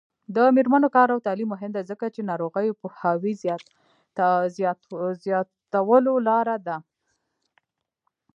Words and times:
د 0.35 0.37
میرمنو 0.55 0.87
کار 0.95 1.07
او 1.13 1.19
تعلیم 1.27 1.49
مهم 1.53 1.71
دی 1.75 1.83
ځکه 1.91 2.05
چې 2.15 2.21
ناروغیو 2.29 2.77
پوهاوي 2.81 3.33
زیاتولو 5.23 6.13
لاره 6.27 6.55
ده. 6.67 6.77